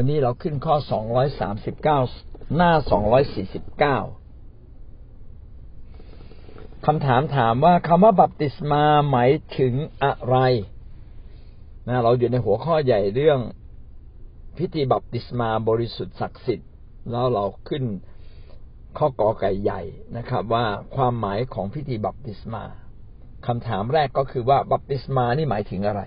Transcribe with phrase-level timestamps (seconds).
[0.00, 0.76] วันนี้เราขึ้นข้อ
[1.46, 2.72] 239 หน้า
[3.98, 9.74] 249 คำถามถามว่าคำว่าบัพติศมาหมายถึง
[10.04, 10.36] อะไร
[11.88, 13.40] นะเราอยู่ในหัวข้อใหญ่เรื่อง
[14.58, 16.70] พิธีบัพติศมาบริสุทธิ์ศักดิ์สิทธิ์
[17.10, 17.84] แล้วเราขึ้น
[18.98, 19.82] ข้อกอไก่ใหญ่
[20.16, 20.64] นะครับ ว่า
[20.96, 22.64] ความหมายของพิธีบัพติศมา
[23.46, 26.02] คำถามแรกก็คือว่าบัพติศมานี่หมายถึงอะไร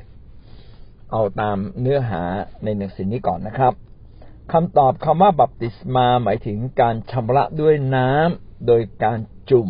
[1.12, 2.22] เอาตามเนื้อหา
[2.64, 3.74] ในหนังสือนี้ก่อนนะครับ
[4.52, 9.20] คำตอบคำว่าบัพติศมาหมายถึงการชำระด้วยน้ำโดยการ
[9.50, 9.70] จุ่ม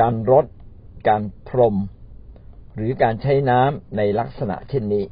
[0.00, 0.46] การรด
[1.08, 1.76] การพรม
[2.74, 5.04] หรือการใช้น้ำในลักษณะเช่นนี้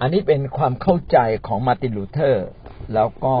[0.00, 2.46] อันนี้เป็นความเข้าใจของมาร์ตินลูเธอร์
[2.94, 3.36] แล้วก็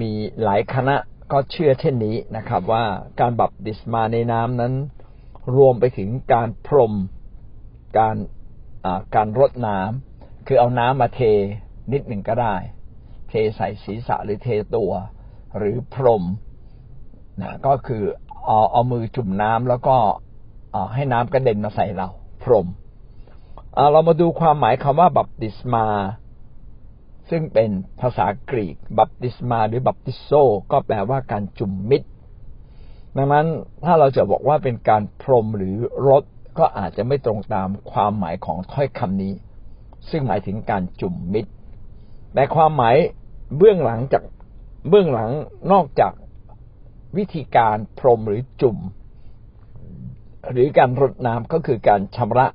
[0.00, 0.12] มี
[0.42, 0.96] หลายคณะ
[1.32, 2.84] ก็เชื่อเช่นนี้นะครับ ว่า
[3.20, 4.74] การบัพติศมาในน้ำนั้น
[5.56, 6.94] รวมไปถึงการพรม
[7.98, 8.16] การ
[9.14, 11.20] การรดน้ำคือเอาน้ำมาเท
[11.92, 12.54] นิดหนึ่งก็ได้
[13.28, 14.92] เทใส่ศีรษะหรือเทตัว
[15.58, 16.24] หรือพรม
[17.40, 18.02] นะก็คือ
[18.46, 19.96] เอาเอามือจุ่มน้ำแล้วก็
[20.94, 22.08] ให้น้ำกระเด็นมาใส่เรา
[22.42, 22.66] พรม
[23.92, 25.86] เรามาดูความหมายคำว่า บัพติศมา
[27.30, 30.30] ซึ่งเป็นภาษากรีก บัพติศมา หรือบัพติโซ
[30.72, 32.02] ก็แปลว่าการจุ่มมิด
[33.16, 33.46] ดังนั้น
[33.84, 35.76] ถ้าเราจะบอกว่าเป็นการพรมหรือ
[36.08, 36.24] รด
[36.58, 39.32] ก็อาจจะไม่ตรงตามความหมายของถ้อยคำนี้
[40.10, 41.46] ซึ่งหมายถึงการจุ่มมิด
[42.34, 42.96] แต่ความหมาย
[43.56, 44.22] เบื้องหลังจาก
[44.88, 45.30] เบื้องหลัง
[45.72, 46.12] นอกจาก
[47.16, 48.78] วิธีการพรมหรือจุ่ม
[50.50, 52.46] หรือการรดน้ำก็คือการชำระ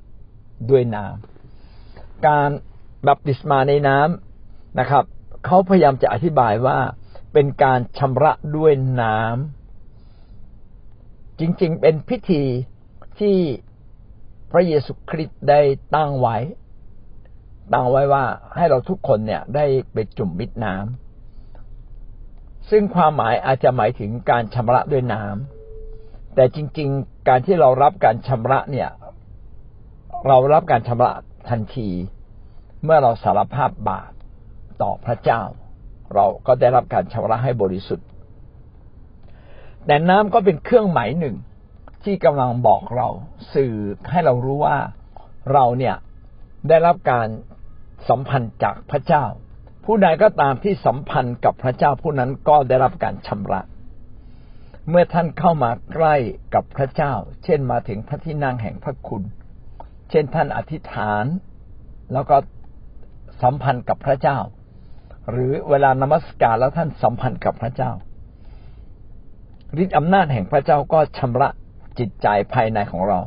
[0.70, 2.50] ด้วยน้ำการ
[3.06, 5.04] บัพติศมาในน้ำนะครับ
[5.44, 6.78] เขาพยายามจะอธิบายว่า
[7.32, 12.42] เป็นการชำระด้วยน้ำจริงๆ เป็นพิธี
[13.20, 13.36] ที่
[14.52, 15.60] พระเยซูคริสต์ได้
[15.94, 16.36] ตั้งไว้
[17.72, 18.24] ตั้งไว้ว่า
[18.56, 28.90] ให้เราทุกคนเนี่ยได้ไปจุ่มมิดน้ำซึ่งความหมายอาจจะหมายถึงการชำระด้วยน้ำแต่จริง ๆ การที่เรารับการชำระเนี่ย
[30.26, 31.10] เรารับการชำระ
[31.48, 31.88] ทันที
[32.84, 34.12] เมื่อเราสารภาพบาป
[34.82, 35.42] ต่อพระเจ้า
[36.14, 38.06] เราก็ได้รับการชำระให้บริสุทธิ์
[39.86, 41.36] แต่น้ำก็เป็นเครื่องหมายหนึ่ง
[42.04, 43.08] ที่กำลังบอกเรา
[43.54, 43.74] สื่อ
[44.10, 44.78] ให้เรารู้ว่า
[45.52, 45.96] เราเนี่ย
[46.68, 47.28] ได้รับการ
[48.08, 49.24] สัมพันธ์จากพระเจ้า
[49.84, 53.60] ผู้ใดก็ตามที่สัมพันธ์กับพระเจ้าผู้นั้นก็ได้รับการชำระ
[54.88, 56.16] เมื่อท่านเข้ามาใกล้
[56.54, 57.12] กับพระเจ้า
[57.44, 59.22] เช่นมาถึงพระที่นั่งแห่งพระคุณ
[60.10, 61.24] เช่นท่านอธิษฐาน
[62.12, 62.36] แล้วก็
[63.42, 64.38] สัมพันธ์กับพระเจ้า
[65.30, 67.90] หรือเวลานมัสการแล้วท่านสัมพันธ์กับพระเจ้า
[69.82, 71.48] ฤทธิอำนาจแห่งพระเจ้าก็ชำระ
[71.98, 73.20] จิตใจภายในของเรา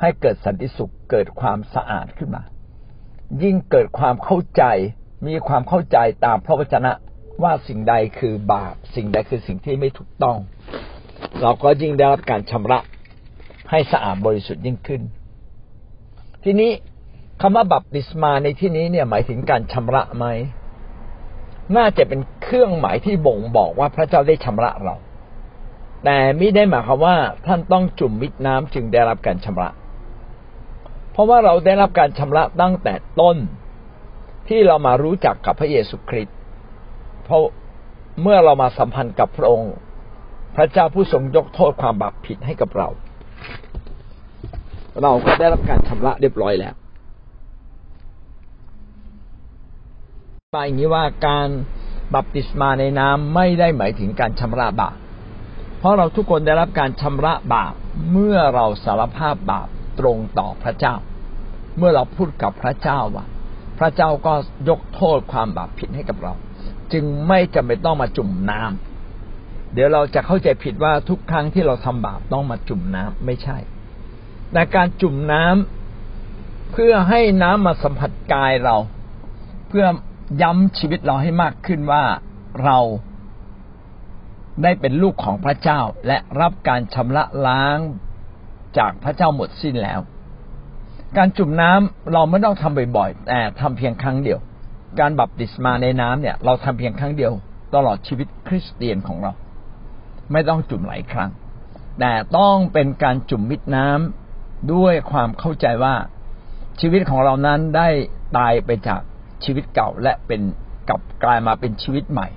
[0.00, 2.42] ให้เกิดสันติสุขเกิดความสะอาดขึ้นมา
[3.42, 4.64] ยิ่งเกิดความเข้าใจ
[5.26, 6.92] มีความเข้าใจตามพระวจนะ
[7.42, 10.36] ว่าสิ่งใดคือบาป สิ่งใดคือสิ่งที่ไม่ถูกต้อง
[11.40, 12.78] เราก็ยิ่งได้รับการชำระ
[13.70, 15.02] ให้สะอาดบริสุทธิ์ยิ่งขึ้น
[16.44, 16.70] ทีนี้
[17.40, 20.26] คำว่าบัพติศมาในที่นี้เนี่ยหมายถึงการชำระไหม
[21.76, 24.96] น่าจะเป็นเครื่องหมายที่บ่งบอกว่าพระเจ้าได้ชำระเรา
[26.04, 29.70] แต่ไม่ได้หมายความว่าท่านต้องจุ่มมิดน้ำจึงได้รับการชำระ
[31.12, 33.36] เพราะว่าเราได้รับการชำระตั้งแต่ต้น
[34.48, 36.36] ที่เรามารู้จักกับพระเยซูคริสต์
[37.24, 37.42] เพราะ
[38.22, 39.74] เมื่อเรามาสัมพันธ์กับพระองค์
[40.56, 42.88] พระเจ้าผู้ทรงยกโทษความบาปผิดให้กับเรา
[45.02, 46.74] เราก็ได้รับการชำระเรียบร้อยแล้ว
[50.52, 51.48] ไปอย่างนี้ว่าการ
[52.14, 54.96] บัพติศมาในน้ำไม่ได้หมายถึงการชำระบาป
[55.82, 57.74] เพราะเราทุกคนได้รับการชำระบาป
[58.12, 59.68] เมื่อเราสารภาพบาป
[60.00, 60.94] ตรงต่อพระเจ้า
[61.78, 63.26] เมื่อเราพูดกับพระเจ้าว่า
[63.78, 64.34] พระเจ้าก็
[64.68, 66.32] ยกโทษความบาปผิดให้กับเรา
[66.92, 73.56] จึงไม่จำเป็นต้องมาจุ่มน้ำเดี๋ยวเราจะเข้าใจผิดว่าทุกครั้งที่เราทำบาปต้องมาจุ่มน้ำไม่ใช่
[74.52, 78.76] แต่การจุ่มน้ำเพื่อให้น้ำมาสัมผัสกายเรา
[79.68, 79.84] เพื่อ
[80.42, 82.02] ย้ำชีวิตเราให้มากขึ้นว่า
[82.64, 82.78] เรา
[84.62, 87.78] ได้เป็นลูกของพระเจ้าและรับการชำระล้าง
[88.78, 90.00] จากพระเจ้าหมดสิ้นแล้ว
[91.16, 94.38] การจุ่มน้ำเราไม่ต้องทำบ่อยๆ แต่ทำเพียงครั้งเดียว
[95.00, 97.32] การบัพติศมาในน้ำเนี่ย เราทำเพียงครั้งเดียว
[97.74, 99.32] ตลอดชีวิตคริสเตียนของเรา
[100.32, 101.30] ไม่ต้องจุ่มหลายครั้ง
[102.00, 105.94] แต่ต้องเป็นการจุ่มมิดน้ำด้วยความเข้าใจว่า
[106.80, 107.88] ชีวิตของเรานั้นได้
[108.38, 109.00] ตายไปจาก
[109.44, 110.40] ชีวิตเก่าและเป็น
[110.88, 112.28] กลับกลายมาเป็นชีวิตใหม่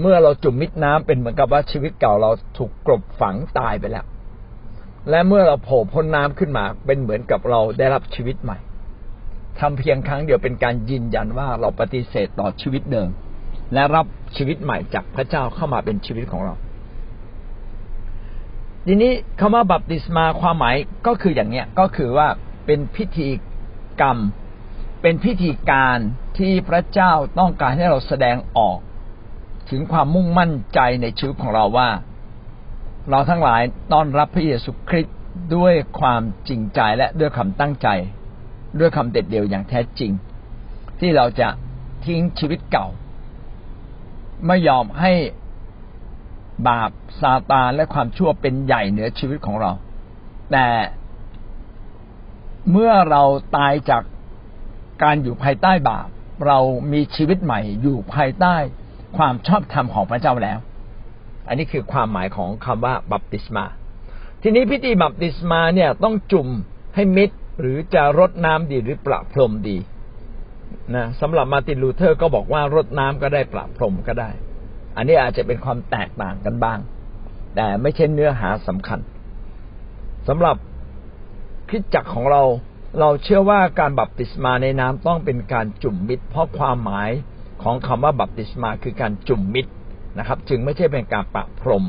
[0.00, 4.06] เมื่อเราจุ่มมิดน้ำเป็นเหมือนกับว่าชีวิตเก่าเราถูกกลบฝังตายไปแล้ว
[5.10, 8.58] และเมื่อเราโผล่พ้นน้ำขึ้นมาเป็นเหมือนกับเราได้รับชีวิตใหม่
[9.60, 13.08] ททำเพียงครั้งเดียวเป็นการยืนยันว่าเราปฏิเสธต่อชีวิตเดิม
[13.74, 14.06] และรับ
[14.36, 16.54] ชีวิตใหม่จากพระเจ้าเข้ามาเป็นชีวิตของเรา
[18.86, 22.28] ทีนี้คำว่าบัพติศมาความหมายก็คืออย่างเนี้ยก็คือว่า
[22.66, 23.28] เป็นพิธี
[24.00, 24.18] กรรม
[25.02, 25.98] เป็นพิธีการ
[26.38, 28.78] ที่พระเจ้าต้องการให้เราแสดงออก
[29.70, 31.88] ถึงความมุ่งมั่นใจในชีวิตของเราว่า
[33.10, 33.62] เราทั้งหลาย
[33.92, 35.16] ต้อนรับพระเยซูคริสต์
[35.56, 37.88] ด้วยความจริงใจและด้วยคำตั้งใจ
[38.78, 40.12] ด้วยคำเด็ดเดี่ยวอย่างแท้จริง
[41.00, 41.48] ที่เราจะ
[42.04, 42.86] ทิ้งชีวิตเก่า
[44.46, 45.12] ไม่ยอมให้
[46.68, 49.72] บาปซาตานและความชั่วเป็นใหญ่เหนือชีวิตของเรา
[50.52, 50.66] แต่
[52.70, 53.22] เมื่อเรา
[53.56, 54.02] ตายจาก
[55.02, 56.08] การอยู่ภายใต้บาป
[56.46, 56.58] เรา
[56.92, 58.56] มีชีวิตใหม่อยู่ภายใต้
[59.16, 60.58] ความชอบธรรมของพระเจ้าแล้ว
[61.48, 63.64] อันนี้คือความหมายของคำว่าบัพติศมา
[64.42, 66.48] ทีนี้พิธีบัพติศมาเนี่ยต้องจุ่ม
[66.94, 67.30] ให้มิด
[67.60, 69.76] หรือจะรดน้ำดีหรือประพรมดี
[70.94, 74.30] นะสำหรับมาร์ตินลูเทอร์ก็บอกว่ารดน้ำก็ได้ประพรมก็ได้
[74.96, 76.78] อันนี้อาจจะเป็นความแตกต่างกันบ้าง
[77.56, 79.00] แต่ไม่ใช่เนื้อหาสำคัญ
[80.28, 80.56] สำหรับ
[81.68, 82.42] คิดจักของเรา
[83.00, 87.10] เราเชื่อว่าการบัพติศมาในน้ำต้องเป็นการจุ่มมิดเพราะความหมาย
[87.62, 89.66] ของคำว่าบัพติศมาคือการจุ่มมิด
[90.18, 91.84] นะครับ จึงไม่ใช่เป็นการประพรม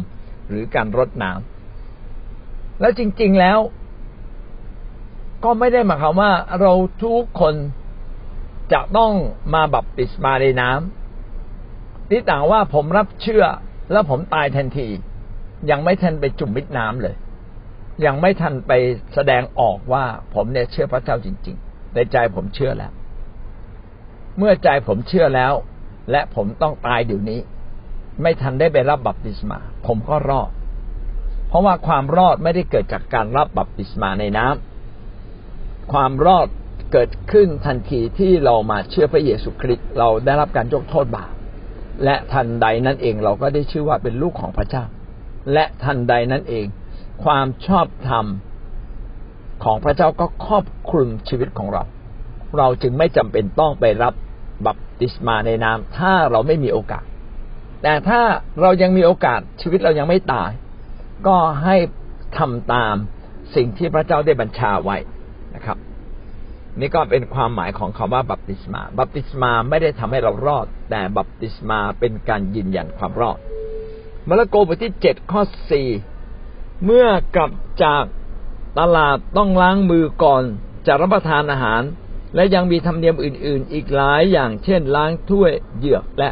[0.49, 3.59] หรือการรดน้ำแล้วจริง ๆแล้ว
[5.43, 6.73] ก็ไม่ได้หมายความว่าเรา
[7.03, 7.55] ทุกคน
[8.73, 9.13] จะต้อง
[9.53, 13.45] มาบัพติศมาในน้ำที่ต่างว่าผมรับเชื่อ
[13.91, 14.87] แล้วผมตายทันที
[15.69, 17.15] ยังไม่ทันไปจุ่มมิดน้ำเลย
[18.05, 18.71] ยังไม่ทันไป
[19.13, 22.91] แสดงออกว่าผมเนี่ยเชื่อพระเจ้าจริง ๆ ในใจผมเชื่อแล้ว
[24.38, 25.53] เมื่อใจผมเชื่อแล้ว
[26.12, 27.39] และผมต้องตายเดี๋ยวนี้
[28.21, 30.50] ไม่ทันได้ไปรับบัพติศมา ผมก็รอด
[31.47, 36.47] เพราะว่าความรอดไม่ได้เกิดจากการรับบัพติศมาในน้ำความรอด
[36.91, 41.31] เกิดขึ้นทันทีที่เรามาเชื่อพระเยซูคริสต์เราได้รับการยกโทษบาป
[42.03, 44.83] และทันใดนั้นเองเราก็ได้ชื่อว่าเป็นลูกของพระเจ้า
[45.53, 46.65] และทันใดนั้นเอง
[47.24, 48.25] ความชอบธรรม
[49.63, 51.83] ของพระเจ้าก็ครอบคลุมชีวิตของเรา
[52.57, 54.13] เราจึงไม่จำเป็นต้องไปรับ
[54.65, 57.05] บัพติศมาในนามถ้าเราไม่มีโอกาส
[57.83, 58.21] แต่ถ้า
[58.61, 60.51] เรายังมีโอกาสชีวิตเรายังไม่ตาย
[61.27, 61.75] ก็ให้
[62.38, 62.95] ทำตาม
[63.55, 64.97] สิ่งที่พระเจ้าได้บัญชาไว้
[65.55, 65.77] นะครับ
[66.79, 73.38] นี่ก็เป็นความหมายของคำว่าบัพติศมา บัพติศมาไม่ได้ทำให้เรารอด แต่บัพติศมาเป็นการยืนยันความรอด
[74.27, 75.41] มาระโกบทที่เจ็ดข้อ
[75.71, 75.89] สี่
[76.85, 77.51] เมื่อกลับ
[77.83, 78.03] จาก
[78.79, 80.44] ตลาดต้องล้างมือก่อน
[80.88, 81.81] จะรับประทานอาหาร
[82.35, 86.30] และยังมีธรรมเนียมอื่น ๆ อีกหลายอย่างเช่น ล้างถ้วยเหยือกและ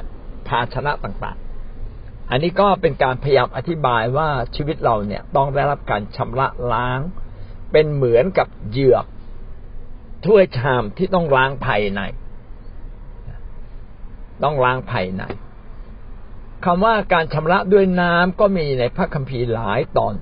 [0.48, 7.00] ภาชนะต่างๆ อันนี้ก็เป็นการพยายามอธิบายว่าชีวิตเราเนี่ยต้องได้รับการชำระล้าง
[7.71, 9.06] เป็นเหมือนกับเหยือก
[10.25, 12.01] ถ้วยชามที่ต้องล้างภายใน
[14.44, 15.24] ต้องล้างภายใน
[16.65, 20.13] คำว่าการชำระด้วยน้ำก็มีในพระคัมภีร์หลายตอน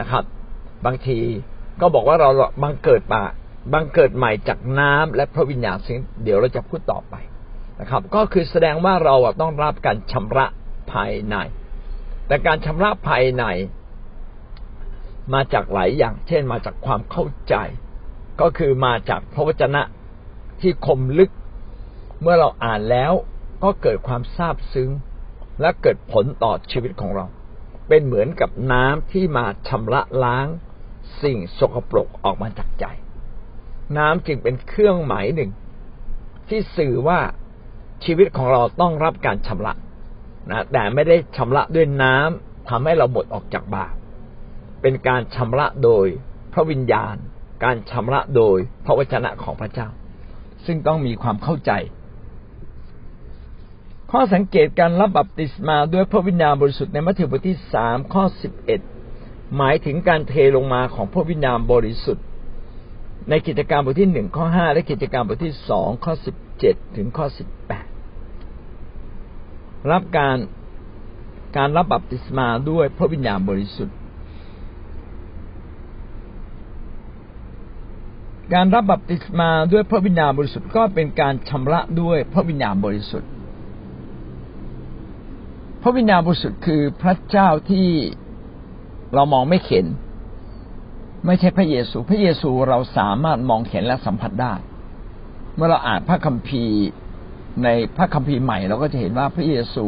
[0.00, 0.24] นะครับ
[0.86, 1.18] บางที
[1.80, 2.28] ก็บอกว่าเรา
[2.62, 3.22] บังเกิดมา
[3.72, 7.14] บังเกิดใหม่จากน้ำและพระวิญญาณซึ่งเดี๋ยวเราจะพูดต่อไป
[7.80, 10.46] นะครับ ก็คือแสดงว่าเราต้องรับการชำระ
[10.92, 11.36] ภายใน
[12.26, 13.44] แต่การชำระภายใน
[15.34, 17.54] มาจากหลายอย่าง เช่น มาจากความเข้าใจ
[18.40, 19.82] ก็คือมาจากพระวจนะ
[20.60, 21.30] ที่คมลึก
[22.20, 23.12] เมื่อเราอ่านแล้ว
[23.64, 24.90] ก็เกิดความซาบซึ้ง
[25.60, 27.26] และเกิดผลต่อชีวิตของเรา
[27.88, 30.46] เป็นเหมือนกับน้ำที่มาชำระล้าง
[31.22, 32.86] สิ่งสกปรกออกมาจากใจ
[33.96, 35.50] น้ำจึงเป็นเครื่องหมายหนึ่ง
[36.48, 37.20] ที่สื่อว่า
[38.04, 39.72] ชีวิตของเราต้องรับการชำระ
[40.50, 43.94] นะแต่ไม่ได้ชำระด้วยน้ำทำให้เราหมดออกจากบาป
[44.82, 46.06] เป็นการชำระโดย
[46.52, 47.16] พระวิญญาณ
[47.64, 49.88] การชำระโดยพระวจนะของพระเจ้า
[50.66, 51.72] ซึ่งต้องมีความเข้าใจ
[54.10, 58.80] ข้อสังเกตการรับบัพติศมาด้วยพระวิญญาณบริสุทธิ์ในมัทธิวบทที่สามข้อสิบเอ็ด
[59.56, 62.24] หมายถึงการเทลงมาของพระวิญญาณบริสุทธิ์
[63.30, 67.86] ในกิจการบทที่หนึ่งข้อห้าและกิจการบทที่สองข้อสิบเจ็ดถึงข้อสิบแปด
[69.90, 70.36] รับการ
[71.56, 73.96] การรับบัพติศมาด้วยพระวิญญาณบริสุทธิ์
[78.54, 83.30] การรับบัพติศมาด้วยพระวิญญาณบริสุทธิ์ก็เป็นการชำระด้วยพระวิญญาณบริสุทธิ์
[85.82, 87.88] พระวิญญาณบริสุทธิ์คือพระเจ้าที่
[89.14, 89.86] เรามองไม่เห็น
[91.26, 94.54] ไม่ใช่พระเยซู พระเยซูเราสามารถมองเห็นและสัมผัสได้
[95.56, 96.78] เมื่อเราอ่านพระคัมภีร์
[97.64, 99.84] ในพระคัมภีร์ใหม่ เราก็จะเห็นว่าพระเยซู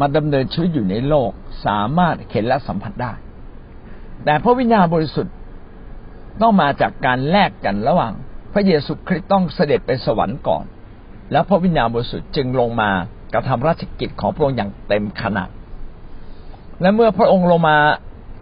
[0.00, 1.30] มาดำเนินชีวิตอยู่ในโลก
[1.66, 3.12] สามารถเห็นและสัมผัสได้
[4.24, 5.34] แต่พระวิญญาณบริสุทธิ์
[6.42, 8.12] ต้องมาจากการแลกกันระหว่าง
[8.52, 10.64] พระเยซูคริสต์ต้องเสด็จไปสวรรค์ก่อน
[11.32, 12.90] แล้วพระวิญญาณบริสุทธิ์จึงลงมา
[13.34, 15.48] กระทำราชกิจของพระองค์อย่างเต็มขนาด
[16.80, 17.76] และเมื่อพระองค์ลงมา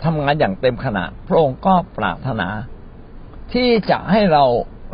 [0.04, 2.48] ทำงานอย่างเต็มขนาดพระองค์ก็ปรารถนา
[3.52, 4.44] ที่จะให้เรา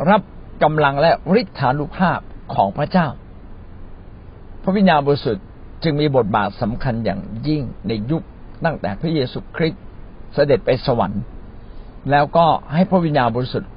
[0.09, 0.21] รับ
[0.63, 2.19] กำลังและฤทธานุภาพ
[2.53, 3.07] ของพระเจ้า
[4.63, 5.45] พระวิญญาณบริสุทธิ์
[5.83, 8.23] จึงมีบทบาทสำคัญอย่างยิ่งในยุค
[8.65, 9.83] ตั้งแต่พระเยซูคริสต์
[10.33, 11.23] เสด็จไปสวรรค์
[12.11, 13.71] แล้วก็ให้พระวิญญาณบริสุทธิ์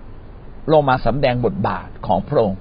[0.73, 2.59] ลงมาสำแดงบทบาทของพระองค์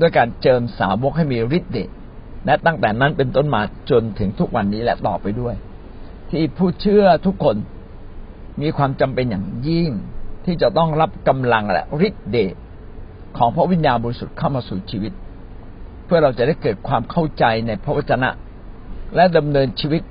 [0.00, 1.90] ด้วยการเจิมสาวกให้มีฤทธิ์เดช
[2.46, 5.54] และตั้งแต่นั้นเป็นต้นมาจนถึงทุกวันนี้และต่อไปด้วย
[6.30, 7.56] ที่ผู้เชื่อทุกคน
[8.60, 9.90] มีความจำเป็นอย่างยิ่ง
[10.44, 12.54] ที่จะต้องรับกำลังและฤทธิ์เดช
[13.36, 15.12] ของพระวิญญาณบริสุทธิ์เข้ามาสู่ชีวิต
[16.04, 18.30] เพื่อเราจะได้เกิดความเข้าใจในพระวจนะ
[19.16, 20.02] และดำเนินชีวิต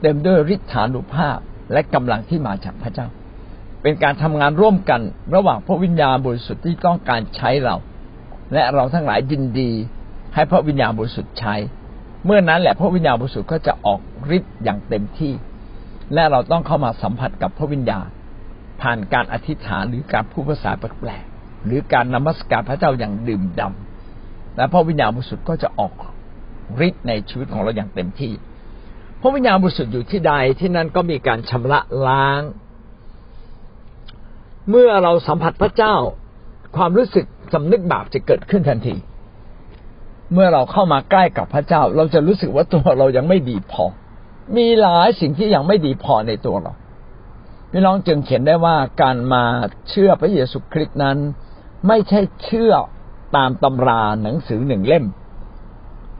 [0.00, 1.38] เต็มด้วยฤทธานุภาพ
[1.72, 3.06] และกำลังที่มาจากพระเจ้า
[3.82, 5.00] เป็นการทำงานร่วมกัน
[5.34, 7.76] ระหว่างพระวิญญาณบริสุทธิ์ที่ต้องการใช้เรา
[8.52, 9.70] และเราทั้งหลายยินดี
[10.34, 11.54] ให้พระวิญญาณบริสุทธิ์ใช้
[12.24, 14.00] เมื่อนั้นแหละพระวิญญาณบริสุทธิ์ก็จะออก
[14.36, 15.32] ฤทธิ์อย่างเต็มที่
[16.14, 18.08] และเราต้องเข้ามาสัมผัสกับพระวิญญาณ
[18.82, 25.92] ผ่านการอธิษฐานหรือการพูดภาษาแปลกๆหรือการนมัสการพระเจ้าอย่างดื่มดำและพระวิญญาณบริสุทธิ์ก็จะออก
[26.86, 28.32] ฤทธิ์ในชีวิตของเราอย่างเต็มที่
[29.20, 32.42] พระวิญญาณบริสุทธิ์อยู่ที่ใดที่นั่นก็มีการชำระล้าง
[34.70, 35.94] เมื่อเราสัมผัสพระเจ้า
[36.76, 38.94] ความรู้สึกสำนึกบาปจะเกิดขึ้นทันที
[40.32, 43.84] เมื่อเราเข้ามาใกล้กับพระเจ้า เราจะรู้สึกว่าตัวเรายังไม่ดีพอ
[44.56, 46.72] มีหลายสิ่งที่ยังไม่ดีพอในตัวเรา
[47.70, 49.44] พี่น้องจึงเขียนได้ว่าการมา
[49.88, 51.18] เชื่อพระเยซูคริสต์นั้น
[51.88, 52.72] ไม่ใช่เชื่อ
[53.36, 55.04] ตามตำราหนังสือหนึ่งเล่ม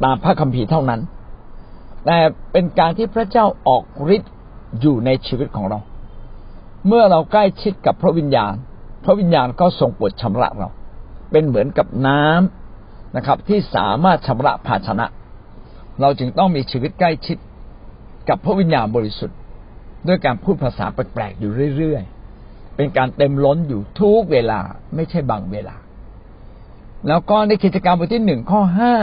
[0.04, 1.00] ตามพระคัมภีร์เท่านั้น
[2.06, 2.18] แต่
[2.52, 3.84] เป็นการที่พระเจ้าออก
[4.16, 4.32] ฤทธิ์
[4.80, 5.78] อยู่ในชีวิตของเรา
[6.86, 8.54] เมื่อเราใกล้ชิดกับพระวิญญาณ
[9.04, 10.68] พระวิญญาณก็ทรงปวดชำระเรา
[11.30, 15.06] เป็นเหมือนกับน้ำนะครับ ที่สามารถชำระภาชนะ
[16.00, 17.36] เราจึงต้องมีชีวิตใกล้ชิด
[18.28, 19.38] กับพระวิญญาณบริสุทธิ์
[20.08, 24.60] ด้วยการพูดภาษาแปลกๆอยู่เรื่อยๆ เป็นการเต็มล้นอยู่ทุกเวลา
[24.94, 25.76] ไม่ใช่บางเวลา
[27.08, 28.94] แล้วก็ในกิจกรรมบทที่หนึ่งข้อห้า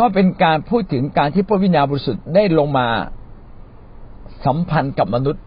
[0.00, 2.88] ก็เป็นการพูดถึงการที่พระวิญญาณบริสุทธิ์ได้ลงมา
[4.44, 5.42] สัมพันธ์กับมนุษย์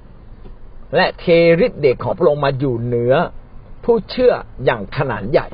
[0.96, 1.26] และเท
[1.66, 3.14] ฤทธิ์เดชของพระองค์มาอยู่เหนือ
[3.84, 4.34] ผู้เชื่อ
[4.66, 5.48] อย่างขนาดใหญ่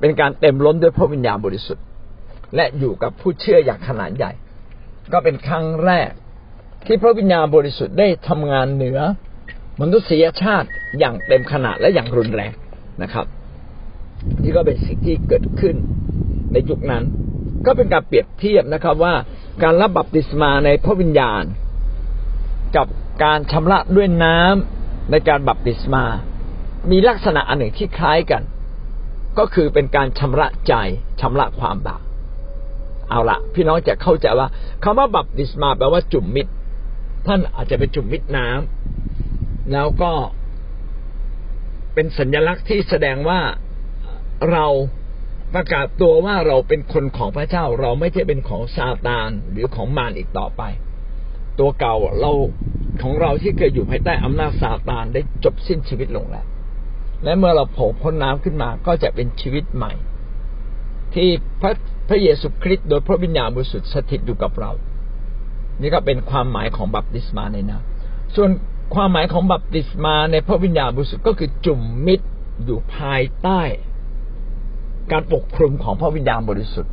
[0.00, 1.84] เป็นการเต็มล้นด้วยพระวิญญาณบริสุทธิ์
[2.56, 4.32] และอยู่กับผู้เชื่ออย่างขนาดใหญ่
[5.12, 6.10] ก็เป็นครั้งแรก
[6.86, 8.98] ที่พระวิญญาณบริสุทธิ์ได้ทำงานเหนือ
[9.80, 12.52] มนุษยชาติอย่างเต็มขนาดและอย่างรุนแรง
[13.02, 13.26] นะครับ
[14.42, 15.76] นี่ก็เป็นสิ่งที่เกิดขึ้น
[16.52, 17.04] ในยุคนั้น
[17.66, 19.14] ก็เป็นการเปรียบเทียบนะครับว่า
[19.62, 21.44] การรับบัพติศมาในพระวิญญาณ
[22.76, 22.86] กับ
[23.24, 26.04] การชำระด้วยน้ำในการบัพติศมา
[26.90, 28.42] มีลักษณะอันหนึ่งที่คล้ายกัน
[29.38, 30.74] ก็คือเป็นการชำระใจ
[31.20, 32.02] ชำระความบาป
[33.10, 34.48] เอาละพี่น้องจะเข้าใจว่า
[34.82, 36.46] คำว่าบัพติศมาแปลว่าจุ่มมิด
[37.26, 40.12] ท่านอาจจะเป็นจุ่มมิดน้ำแล้วก็
[41.94, 43.40] เป็นสัญลักษณ์ที่แสดงว่า
[44.50, 44.66] เรา
[45.54, 50.62] ประกาศตัวว่าเราเป็นคนของพระเจ้า เราไม่ใช่เป็นของซาตานหรือของมารอีกต่อไป
[51.58, 52.32] ตัวเก่าเรา
[53.02, 56.46] ของเราที่เคยอยู่ภายใต้อำนาจซาตานได้จบสิ้นชีวิตลงแล้ว
[57.24, 59.92] และเมื่อเราโผล่พ้นน้ำขึ้นมาก็จะเป็นชีวิตใหม่
[61.14, 61.28] ที่
[61.60, 61.72] พระ
[62.08, 64.70] พระเยซูคริสต์โดยพระวิญญาณบริสุทธิ์สถิตอยู่กับเรา
[65.80, 68.50] นี่ก็เป็นความหมายของบัพติศมาในน้ำส่วน
[68.94, 72.26] ความหมายของบัพติศมาในพระวิญญาณบริสุทธิ์ก็คือจุ่มมิตร
[72.64, 73.62] อยู่ภายใต้
[75.12, 76.92] การปกคลุมของพระวิญญาณบริสุทธิ์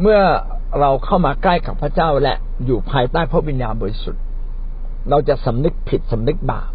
[0.00, 0.20] เมื่อ
[0.80, 2.34] เราเข้ามาใกล้กับพระเจ้าและ
[2.66, 4.22] อยู่ภายใต้พระวิญญาณบริสุทธิ์
[5.10, 6.70] เราจะสำนึกผิดสำนึกบาป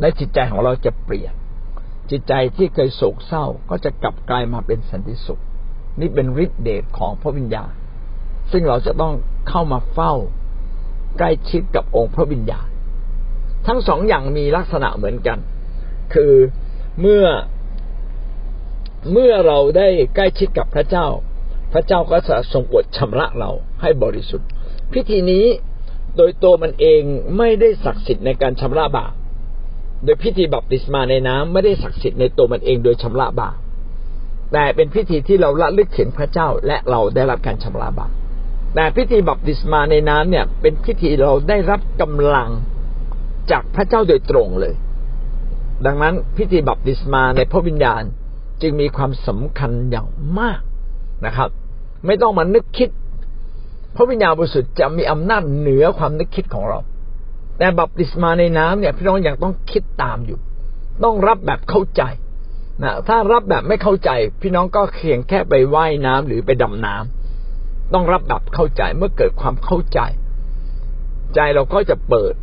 [0.00, 1.34] และจิตใจของเราจะเปลี่ยน
[2.10, 5.40] จิตใจที่เคยโศกเศร้าก็จะกลับกลายมาเป็นสันติสุข
[6.00, 7.72] นี่เป็นฤทธิเดชของพระวิญญาณ
[8.52, 9.14] ซึ่งเราจะต้อง
[9.48, 10.12] เข้ามาเฝ้า
[11.18, 12.66] ใกล้ชิดกับองค์พระวิญญาณ
[13.66, 15.38] ทั้งสองอย่างมีลักษณะเหมือนกัน
[16.14, 16.32] คือ
[17.00, 17.24] เมื่อ
[19.12, 21.06] เมื่อเราได้ใกล้ชิดกับพระเจ้า
[21.72, 23.50] พระเจ้าก็จะทรงอดชำระเรา
[23.82, 24.48] ให้บริสุทธิ์
[24.92, 25.44] พิธีนี้
[26.16, 27.02] โดยตัวมันเอง
[27.38, 29.12] ไม่ได้ศักดิ์สิทธิ์ในการชำระบาป
[30.04, 33.56] โดยพิธีบัพติศมาในน้ำไม่ได้ศักดิ์สิทธิ์ในตัวมันเองโดยชำระบาป
[34.52, 38.10] แต่เป็นพิธีที่เราละลึกถึงพระเจ้าและเราได้รับการชำระบาป
[38.74, 42.50] แต่พิธีบัพติศมาในน้ำเนี่ย เป็นพิธีเราได้รับกำลัง
[43.50, 44.74] จากพระเจ้าโดยตรงเลย
[45.86, 48.02] ดังนั้นพิธีบัพติศมาในพระวิญญาณ
[48.62, 50.08] จึงมีความสำคัญอย่าง
[50.38, 50.60] มาก
[51.26, 51.48] นะครับ
[52.06, 52.88] ไม่ต้องมานึกคิด
[53.96, 56.78] พระวิญญาณบริสุทธิ์จะมีอำนาจเหนือความนึกคิดของเรา
[57.58, 60.38] แต่บัพติศมาในน้ำเนี่ยพี่น้องยังต้องคิดตามอยู่
[61.04, 62.02] ต้องรับแบบเข้าใจ
[62.82, 64.10] นะถ้ารับแบบไม่เข้าใจ
[64.42, 67.25] พี่น้องก็เพียงแค่ไปไว่ายน้ำหรือไปดำน้ำ
[67.94, 70.00] ต้องรับแบบเข้าใจเมื่อเกิดความเข้าใจ
[71.34, 72.34] ใจเราก็จะเปิด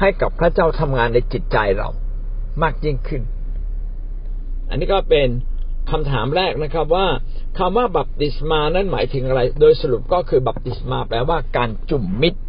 [0.00, 1.88] ให้กับพระเจ้าทำงานในจิตใจเรา
[2.62, 3.22] มากยิ่งขึ้น
[4.68, 5.28] อันนี้ก็เป็น
[5.90, 7.06] คำถามแรกนะครับ ว่า
[7.58, 12.40] คำว่าบัพติศมานั้นหมายถึงอะไร โดยสรุปก็คือบัพติศมาแปลว่าการจุ่มมิด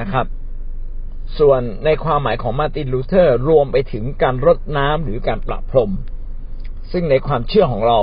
[0.00, 0.26] นะครับ
[1.38, 5.92] ส่วนในความหมายของมาร์ตินลูเทอร์รวมไปถึงการรดน้ำหรือการประพรม
[6.92, 7.98] ซึ่งในความเชื่อของเรา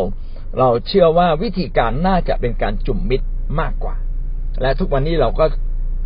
[0.59, 3.25] เราเชื่อว่าวิธีการน่าจะเป็นการจุ่มมิด
[3.59, 3.95] มากกว่า
[4.61, 5.45] และทุกวันนี้เราก็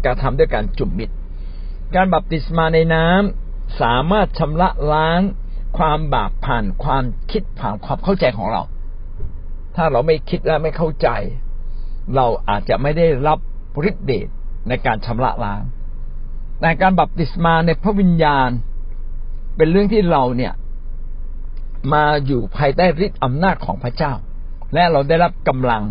[0.05, 1.15] กระทำด้วยการจุ่มมิตร
[1.96, 5.22] การบัพติศมาในน้ำสามารถชำระล้าง
[5.77, 8.62] ความบาปผ่านความคิดผ่านความเข้าใจของเรา
[9.75, 11.10] ถ้าเราไม่คิดและไม่เข้าใจ
[12.15, 13.39] เราอาจจะไม่ได้รับ
[13.89, 14.27] ฤทธิเดช
[14.67, 15.62] ในการชำระล้าง
[16.60, 18.50] แต่การบัพติศมาในพระวิญญาณ
[19.58, 20.53] เป็นเรื่องที่เราเนี่ย
[21.93, 24.13] มาอยู่ภายใต้ฤทธิ์อำนาจของพระเจ้า
[24.74, 25.84] และเราได้รับกำลัง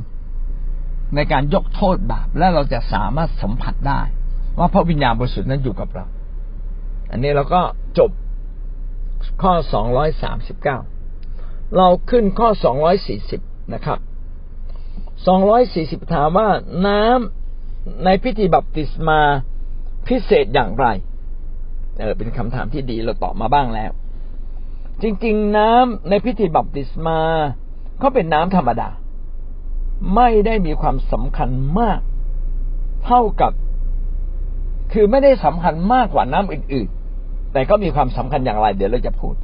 [1.14, 4.00] ในการยกโทษบาปและเราจะสามารถสัมผัสได้
[4.58, 6.04] ว่าพระวิญญาณบริสุทธิ์นั้นอยู่กับเรา
[7.10, 7.62] อันนี้เราก็
[7.98, 8.10] จบ
[9.42, 10.78] ข้อสองร้อยสามสิบเก้า
[11.76, 13.40] เราขึ้นข้อสองร้อยสี่สิบ
[13.74, 13.98] นะครับ
[15.26, 16.48] สองร้อยสี่สิบถามว่า
[16.86, 19.20] น้ำในพิธีบัพติศมา
[20.08, 20.86] พิเศษอย่างไร
[21.98, 23.92] เออเป็นคำถามที่ดีเราตอบมาบ้างแล้ว
[25.02, 27.20] จริง ๆ น้ำในพิธีบัพติศมา
[28.02, 28.88] ก็เป็นน้ำธรรมดา
[30.14, 32.00] ไม่ได้มีความสำคัญมาก
[33.04, 33.52] เท่ากับ
[34.92, 36.88] คือไม่ได้สำคัญมากกว่าน้ำอื่น
[37.20, 39.34] ๆ แต่ก็มีความสำคัญอย่างไร เดี๋ยวเราจะพูด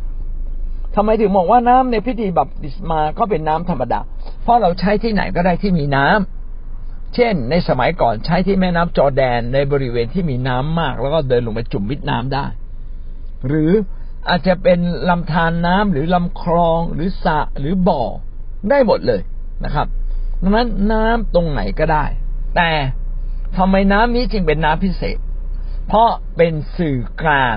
[0.94, 4.00] ทำไมถึงบอกว่าน้ำในพิธีบัพติศมาก็เป็นน้ำธรรมดา
[4.42, 12.46] เพราะเราใช้ที่ไหนก็ได้ที่มีน้ำ เช่น ในสมัยก่อนใช้ที่แม่น้ำจอแดนในบริเวณที่มีน้ำมาก แล้วก็เดินลงไปจุ่มมิดน้ำได้
[13.48, 13.72] หรือ
[14.28, 14.78] อาจจะเป็น
[15.10, 18.02] ลำธารน้ำหรือลำคลองหรือสระหรือบ่อ
[18.70, 19.20] ได้หมดเลย
[19.64, 19.86] นะครับ
[20.44, 22.04] ดังนั้นน้ำตรงไหนก็ได้
[22.56, 22.70] แต่
[23.56, 25.18] ทำไมน้ำนี้จึงเป็นน้ำพิเศษ
[25.86, 27.56] เพราะเป็นสื่อกลาง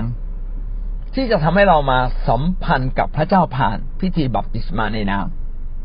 [1.14, 1.98] ที่จะทำให้เรามา
[2.28, 5.18] สัมพันธ์กับพระเจ้าผ่านพิธีบัพติศมาในน้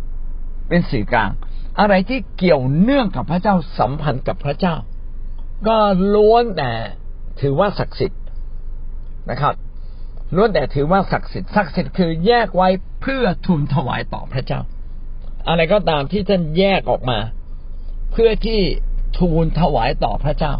[0.01, 1.31] ำเป็นสื่อกลาง
[1.79, 4.75] อะไรที่เกี่ยวเนื่องกับพระเจ้าสัมพันธ์กับพระเจ้า
[5.67, 5.77] ก็
[6.15, 6.71] ล้วนแต่
[7.41, 8.21] ถือว่าศักดิ์สิทธิ์
[9.29, 9.53] นะครับ
[10.35, 12.69] ล้วนแต่ถือว่าศักดิ์สิทธิ์ศักดิ์สิทธิ์คือแยกไว้
[13.01, 14.61] เพื่อทูลถวายต่อพระเจ้า
[15.47, 17.19] อะไรก็ตามที่ท่านแยกออกมา
[18.11, 18.59] เพื่อที่
[19.17, 20.53] ทูลถวายต่อพระเจ้า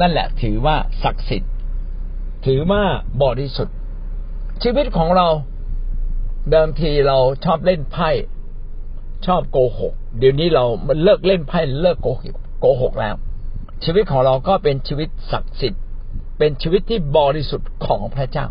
[0.00, 1.52] นั่นแหละถือว่าศักดิ์สิทธิ์
[2.46, 2.82] ถือว่า
[3.22, 3.76] บริสุทธิ์
[4.62, 5.28] ชีวิตของเรา
[6.50, 8.10] เดิมทีเราชอบเล่นไพ่
[9.26, 13.14] ชอบโกหก เดี๋ยวนี้เรามันเลิกเล่นไพ่เลิกโกหกโกหกแล้ว
[13.84, 15.82] ชีวิตของเราก็เป็นชีวิตศักดิ์สิทธิ์
[16.38, 18.46] เป็นชีวิตที่บริสุทธิ์ของพระเจ้า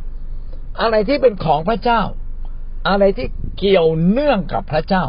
[0.81, 2.01] อะไรที่เป็นของพระเจ้า
[2.89, 5.03] อะไรที่เกี่ยวเนื่องกับพระเจ้า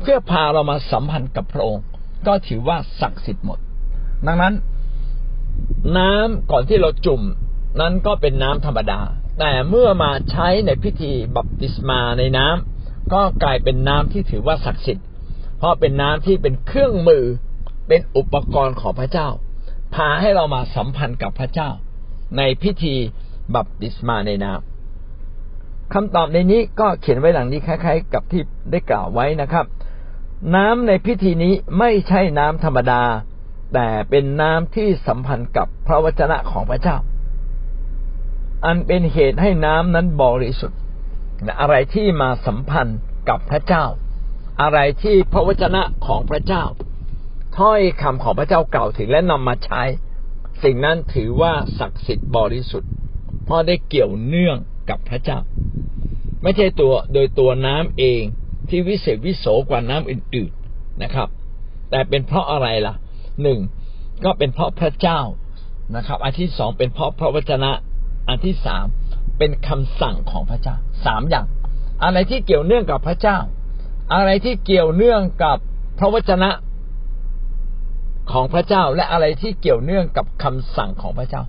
[0.00, 1.84] เพื่อพาเรามาสัมพันธ์กับพระองค์
[2.26, 3.58] ก็ถือว่าศักดิ์สิทธิ์หมด
[4.26, 4.54] ดังนั้น
[5.98, 7.22] น้ำก่อนที่เราจุ่ม
[7.80, 9.00] นั้นก็เป็นน้ำธรรมดา
[9.40, 15.06] แต่เมื่อมาใช้ในพิธีบัพติศมาในน้ำก็กลายเป็นน้ำที่ถือว่าศักดิ์สิทธิ์
[15.58, 17.24] เพราะเป็นน้ำที่เป็นเครื่องมือ
[17.88, 19.28] เป็นอุปกรณ์ของพระเจ้า
[19.94, 21.70] พาให้เรามาสัมพันธ์กับพระเจ้า
[22.36, 22.94] ในพิธี
[23.54, 29.64] บัพติศมาในน้ำคำตอบในนี้ก็เขียนไว้หลังนี้คล้าย ๆ กับที่ได้กล่าวไว้นะครับ
[30.54, 33.02] น้ำในพิธีนี้ไม่ใช่น้ำธรรมดา
[33.74, 36.96] แต่เป็นน้ำที่สัมพันธ์กับพระวจนะของพระเจ้า
[38.64, 40.78] อันเป็นเหตุให้น้ำนั้นบริสุทธิ์
[41.60, 43.84] อะไรที่มาสัมพันธ์กับพระเจ้า
[44.62, 46.64] อะไรที่พระวจนะของพระเจ้า
[47.58, 49.82] ถ้อยคำของพระเจ้ากล่าวถึงและนำมาใช้
[50.62, 52.90] สิ่งนั้นถือว่าศักดิ์สิทธิ์บริสุทธิ์
[53.44, 54.56] เพราะได้เกี่ยวเนื่อง
[54.90, 55.38] กับพระเจ้า
[56.42, 58.22] ไม่ใช่ตัวโดยตัวน้ำเอง
[58.70, 61.28] ที่วิเศษวิโสกว่าน้ำอื่นๆนะครับ
[61.90, 62.94] แต่เป็นเพราะอะไรล่ะ
[63.42, 63.60] หนึ่ง
[64.24, 65.20] ก็เป็นเพราะพระเจ้า
[65.96, 67.72] นะครับ อันที่สองเป็นเพราะพระวจนะ
[68.28, 68.86] อันที่สาม
[69.38, 71.46] เป็นคำสั่งของพระเจ้าสามอย่าง
[72.04, 73.38] อะไรที่เกี่ยวเนื่องกับพระเจ้า
[74.14, 75.58] อะไรที่เกี่ยวเนื่องกับ
[75.98, 76.50] พระวจนะ
[78.32, 81.42] ของพระเจ้าและอะไรที่เกี่ยวเนื่องกับคำสั่งของพระเจ้า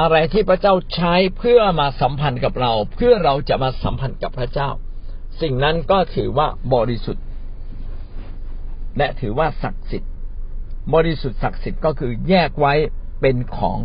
[0.00, 4.70] อะไรที่พระเจ้าใช้เพื่อมาสัมพันธ์กับเรา เพื่อเราจะมาสัมพันธ์กับพระเจ้า
[5.42, 7.24] สิ่งนั้นก็ถือว่าบริสุทธิ์
[8.98, 10.12] และถือว่าศักดิ์สิทธิ์
[10.94, 12.74] บริสุทธิ์ศักดิ์สิทธิ์ก็คือแยกไว้
[13.20, 13.78] เป็นของ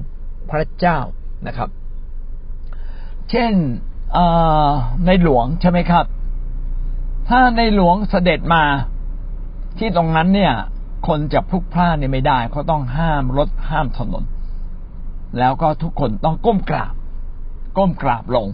[0.51, 0.99] พระเจ้า
[1.47, 1.69] นะครับ
[3.29, 3.53] เช่น
[5.05, 6.05] ในหลวงใช่ไหมครับ
[7.29, 8.63] ถ้าในหลวงเสด็จมา
[9.77, 10.53] ที่ตรงนั้นเนี่ย
[11.07, 14.23] คนจะพลุกพล่านเนี่ยไม่ได้เขาต้องห้ามรถห้ามถนน
[15.39, 16.93] แล้วก็ทุกคนต้องก้มกราบ
[17.77, 18.47] ก้มกราบลง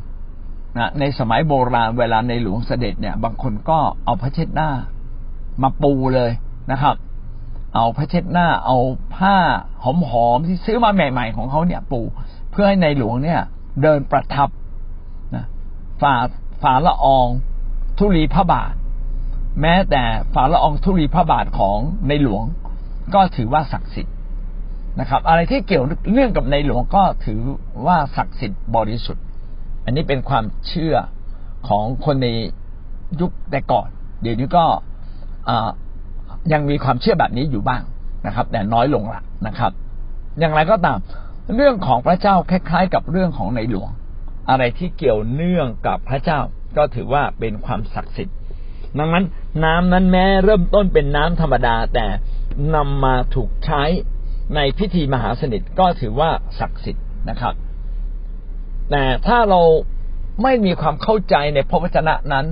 [0.78, 4.70] นะในสมัยโบราณเวลาในหลวงเสด็จเนี่ย บางคนก็เอาพระเช็ดหน้า
[5.64, 6.32] มาปูเลย
[6.72, 6.96] นะครับ
[7.76, 8.78] เอาพระเช็ดหน้า เอา
[9.16, 9.36] ผ้า
[9.84, 12.02] หอมๆที่ซื้อมาใหม่ ๆ ของเขาเนี่ย ปู
[12.52, 13.42] เพื่อให้ในหลวงเนี่ย
[13.82, 14.50] เดินประทับ
[15.36, 15.46] นะ
[16.02, 16.14] ฝ่า
[16.62, 17.28] ฝ่าละออง
[17.98, 18.74] ธุลีพระบาท
[19.62, 20.04] แม้แต่
[20.34, 21.78] ฝ่าละอองธุลีพระบาทของ
[22.08, 22.44] ในหลวง
[23.14, 24.16] ก็ถือว่าศักดิ์สิทธิ์
[25.00, 27.40] นะครับ อะไรที่เกี่ยวเรื่องกับในหลวงก็ถือ
[27.86, 29.24] ว่าศักดิ์สิทธิ์บริสุทธิ์
[29.90, 30.96] อันนี้เป็นความเชื่อ
[31.68, 32.28] ของคนใน
[33.22, 33.88] ยุคแต่ก่อน
[34.22, 34.66] เดี๋ยวนี้ก็
[36.54, 37.82] ยังมีความเชื่อแบบนี้อยู่บ้าง
[38.26, 39.72] นะครับ แต่น้อยลงละนะครับ
[40.40, 40.98] อย่างไรก็ตาม
[41.56, 43.90] เรื่องของพระเจ้าคล้ายๆ กับเรื่องของในหลวง
[44.50, 46.40] อะไรที่เกี่ยวเนื่องกับพระเจ้า
[46.78, 48.36] ก็ถือว่าเป็นความศักดิ์สิทธิ์
[49.00, 49.26] ดังนั้น
[49.64, 52.06] น้ำนั้นแม้เริ่มต้นเป็นน้ำธรรมดา แต่
[52.76, 53.84] นำมาถูกใช้
[54.56, 57.56] ในพิธีมหาสนิทก็ถือว่าศักดิ์สิทธิ์นะครับ
[58.92, 59.62] แต่ถ้าเรา
[60.44, 62.46] ไม่มีความเข้าใจในพระวจนะนั้น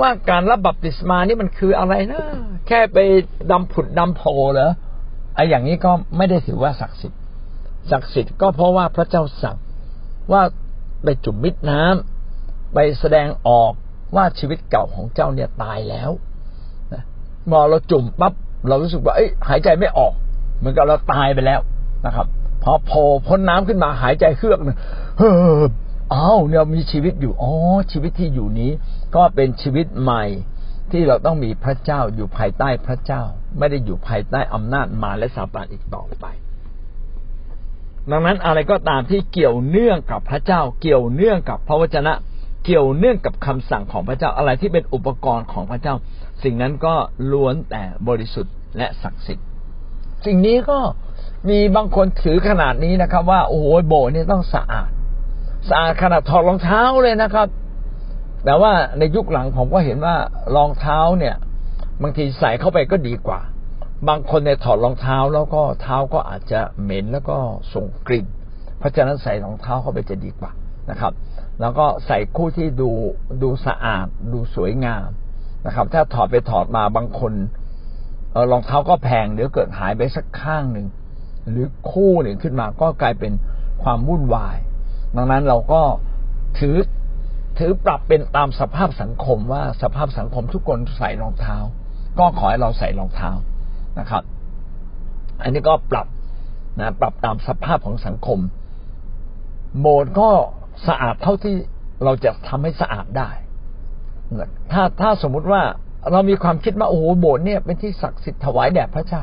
[0.00, 2.22] ว่าการรับบัพติศมานี่มันคืออะไรนะ
[2.66, 2.98] แค่ไป
[3.50, 4.72] ดำผุดดำโผล่เหรอ
[5.34, 7.20] ไอ้อย่างนี้ก็ไม่ได้ถือว่าศักดิ์สิทธิ์
[7.90, 9.56] ศักดิ์สิทธิ์ก็เพราะว่าพระเจ้าสั่ง
[10.32, 10.42] ว่า
[11.02, 13.72] ไปจุ่มมิดน้ำไปแสดงออก
[14.16, 16.10] ว่าชีวิตเก่าของเจ้าเนี่ยตายแล้ว
[16.92, 17.02] นะ
[17.50, 18.32] พอเราจุ่มปั๊บ
[18.68, 20.12] เรารู้สึกว่าเอ้ยหายใจไม่ออก
[20.58, 21.60] เหมือนกับเราตายไปแล้ว
[22.06, 22.26] นะครับ
[22.62, 24.78] พอโผล่พ้นน้ำขึ้นมาหายใจเครือกนี่ย
[25.18, 25.62] เฮ้อ
[26.14, 27.52] อ้าวเนี่ยมีชีวิตอยู่อ๋อ
[27.92, 28.70] ชีวิตที่อยู่นี้
[29.16, 30.24] ก็เป็นชีวิตใหม่
[30.90, 33.22] ที่เราต้องมีพระเจ้าอยู่ภายใต้พระเจ้า
[33.58, 36.26] ไม่ได้อยู่ภายใต้อำนาจมาและซาตานอีกต่อไป
[38.10, 42.12] ดังนั้นอะไรก็ตามที่เกี่ยวเนื่องกับพระเจ้า เกี่ยวเนื่องกับพระวจนะ
[42.64, 45.94] เกี่ยวเนื่องกับคำสั่งของพระเจ้าอะไรที่เป็นอุปกรณ์ของพระเจ้า
[46.42, 46.94] สิ่งนั้นก็
[47.32, 49.46] ล้วนแต่บริสุทธิ์และศักดิ์สิทธิ์
[50.26, 50.78] สิ่งนี้ก็
[51.48, 54.90] มีบางคนถือขนาดนี้นะครับ ว่าโอ้โหโบสถ์นี่ต้องสะอาด
[55.68, 57.48] สะอาดขนาดถอดรองเท้าเลยนะครับ
[58.44, 60.16] แต่ว่าในยุคหลังผมก็เห็นว่า
[60.56, 61.36] รองเท้าเนี่ย
[62.02, 63.40] บางทีใส่เข้าไปก็ดีกว่า
[64.08, 67.36] บางคนเนี่ยถอดรองเท้าแล้วก็เท้าก็อาจจะเหม็นแล้วก็
[67.74, 68.26] ส่งกลิ่น
[68.78, 70.50] เพราะฉะนั้นใส่รองเท้าเข้าไปจะดีกว่า
[70.90, 71.12] นะครับ
[71.60, 72.90] แล้วก็ใส่คู่ที่ดู
[73.42, 75.08] ดูสะอาดดูสวยงาม
[75.66, 77.32] นะครับ ถ้าถอดไปถอดมาบางคน
[78.32, 80.86] เออรองเท้าก็แพงเดี๋ยวเกิดหายไปสักข้างหนึ่ง
[81.50, 83.32] หรือคู่หนึ่งขึ้นมาก็กลายเป็น
[83.82, 84.56] ความวุ่นวาย
[85.16, 85.82] ดังนั้นเราก็
[86.58, 86.76] ถือ
[87.58, 91.56] ถือปรับเป็นตามสภาพสังคมว่าสภาพสังคมทุกคนใส่รองเท้า
[92.18, 93.30] ก็ขอให้เราใส่รองเท้า
[93.98, 94.22] นะครับ
[95.42, 96.06] อันนี้ก็ปรับ
[96.80, 98.38] นะปรับตามสภาพของสังคม
[99.80, 100.30] โบสถ์ก็
[100.88, 101.54] สะอาดเท่าที่
[102.04, 103.30] เราจะทำให้สะอาดได้
[104.72, 105.62] ถ้าถ้าสมมุติว่า
[106.10, 109.22] เรามีความคิดว่าโอ้โหโบสถ์เนี่ยเป็นที่ศักดิ์สิทธิ์ถวายแด่พระเจ้า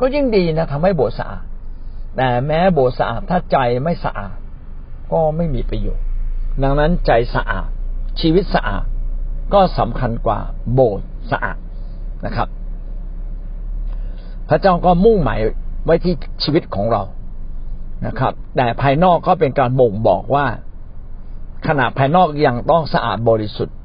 [0.00, 1.44] ก็ยิ่งดีนะทำให้โบสถ์สะอาด
[2.16, 4.36] แต่แม้โบสถ์สะอาดถ้าใจไม่สะอาด
[5.12, 6.06] ก็ไม่มีประโยชน์
[6.62, 7.68] ดังนั้นใจสะอาด
[8.20, 8.84] ชีวิตสะอาด
[9.54, 10.38] ก็สำคัญกว่า
[10.72, 11.58] โบสถ์สะอาด
[12.26, 12.48] นะครับ
[14.48, 15.40] พระเจ้าก็มุ่งหมาย
[15.84, 16.14] ไว้ที่
[16.44, 17.02] ชีวิตของเรา
[18.06, 20.46] นะครับ แต่ภายนอกก็เป็นการบ่งบอกว่า
[21.66, 23.76] ขณะภายนอกยังต้องสะอาดบริสุทธิ์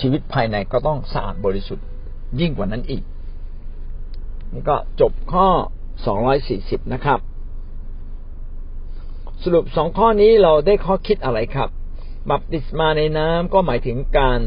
[0.00, 1.84] ชีวิตภายในก็ต้องสะอาดบริสุทธิ์
[2.40, 3.02] ยิ่งกว่านั้นอีก
[4.52, 5.46] นี่ก็จบข้อ
[6.06, 7.18] สองร้อยสี่สิบนะครับ
[9.42, 11.68] สรุปสองข้อนี้เราได้ข้อคิดอะไรครับ
[12.30, 14.40] บัพติศมาในน้ำก็หมายถึงการ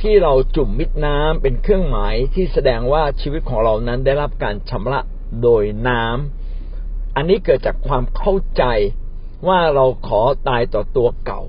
[0.00, 5.00] ที่เราจุ่มมิดน้ำเป็นเครื่องหมายที่แสดงว่าชีวิตของเรานั้นได้รับการชำระ
[5.42, 8.64] โดยน้ำอันนี้เกิดจากความเข้าใจ
[9.48, 11.42] ว่าเราขอตายต่อตัวเก่า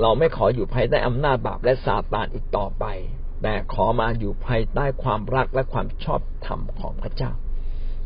[0.00, 2.84] เราไม่ขออยู่ภายใต้อำนาจบาปและซาตานอีกต่อไป
[3.42, 7.30] แต่ขอมาอยู่ภายใต้ความรักและความชอบธรรมของพระเจ้า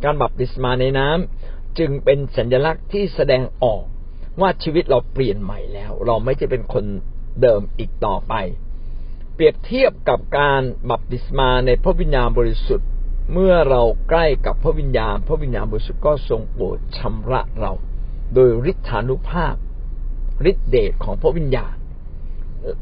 [0.03, 3.83] การบัพติศมาในน้ำจึงเป็นสัญลักษณ์ที่แสดงออก
[4.41, 6.85] ว่าชีวิตเราเปลี่ยนใหม่แล้ว เราไม่จะเป็นคน
[7.43, 8.35] เดิมอีกต่อไป
[9.35, 12.89] เปรียบเทียบกับการบัพติศมาในพระวิญญาณบริสุทธิ์
[13.33, 17.73] เมื่อเราใกล้กับพระวิญญาณ พระวิญญาณบริสุทธิ์ก็ทรงโปรดชำระเรา
[18.35, 19.55] โดยฤทธานุภาพ
[20.51, 21.75] ฤทธิเดชของพระวิญญาณ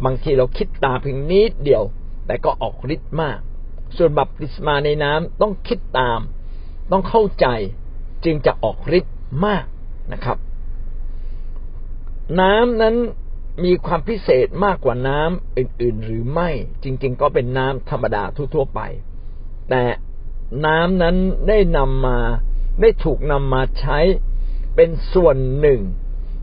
[0.05, 1.85] บางทีเราคิดตาเพียงนิดเดียว
[2.27, 3.39] แต่ก็ออกฤทธิ์มาก
[3.97, 6.21] ส่วนบัพติศมาในน้ำต้องคิดตาม
[6.91, 7.47] ต้องเข้าใจ
[8.25, 9.17] จึงจะออกฤทธิ์
[9.47, 9.65] มาก
[10.13, 10.39] นะครับ
[12.41, 12.97] น้ำนั้น
[13.65, 16.51] มีความพิเศษมากกว่าน้ำอื่น ๆ หรือไม่
[16.83, 18.23] จริง ๆ ก็เป็นน้ำธรรมดา
[18.55, 18.81] ทั่ว ๆ ไป
[19.71, 19.83] แต่
[20.67, 21.17] น้ำนั้น
[21.49, 22.19] ได้นำมา
[22.81, 23.99] ได้ถูกนำมาใช้
[24.77, 25.81] เป็นส่วนหนึ่ง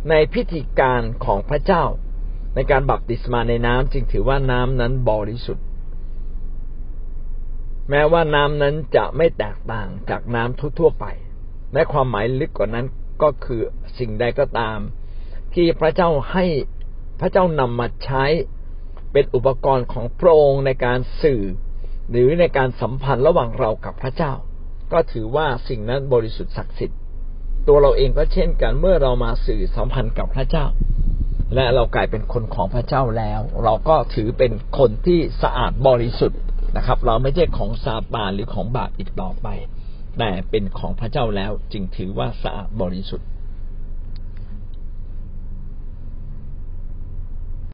[0.09, 1.83] ในพิธีการของพระเจ้า
[2.55, 5.65] ในการบัพติศมาในน้ำจึงถือว่าน้ำนั้นบริสุทธิ์
[7.89, 11.05] แม้ว่าน้ำนั้นจะไม่แตกต่างจากน้ำทั่ว ๆ ไป
[11.73, 12.85] และความหมายลึกกว่านั้น
[13.21, 13.61] ก็คือ
[13.97, 14.79] สิ่งใดก็ตาม
[15.55, 16.45] ที่พระเจ้าให้
[17.19, 18.23] พระเจ้านำมาใช้
[19.11, 21.43] เป็นอุปกรณ์ของพระองค์ในการสื่อ
[22.11, 24.33] หรือในการสัมพันธ์ระหว่างเรากับพระเจ้า
[24.93, 26.99] ก็ถือว่าสิ่งนั้นบริสุทธิ์ศักดิ์สิทธิ์
[27.67, 30.65] ตัวเราเองก็เช่นกันเมื่อเรามาสื่อสัมพันธ์กับพระเจ้า
[31.55, 36.39] และเรากลายเป็นคนของพระเจ้าแล้ว เราก็ถือเป็นคนที่สะอาดบริสุทธิ์
[36.77, 39.47] นะครับ เราไม่ใช่ของซาตานหรือของบาปอีกต่อไป
[40.19, 43.27] แต่เป็นของพระเจ้าแล้วจึงถือว่าสะอาดบริสุทธิ์